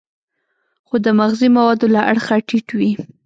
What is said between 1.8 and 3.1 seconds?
له اړخه ټیټ وي.